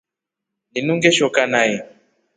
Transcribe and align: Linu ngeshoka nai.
Linu 0.73 0.93
ngeshoka 0.97 1.41
nai. 1.51 1.73